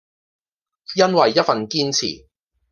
[0.95, 2.27] 因為一份堅持